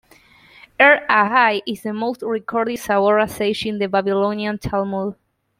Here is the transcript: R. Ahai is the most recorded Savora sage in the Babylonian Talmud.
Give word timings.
R. 0.79 1.05
Ahai 1.07 1.61
is 1.67 1.83
the 1.83 1.93
most 1.93 2.23
recorded 2.23 2.77
Savora 2.79 3.29
sage 3.29 3.67
in 3.67 3.77
the 3.77 3.87
Babylonian 3.87 4.57
Talmud. 4.57 5.13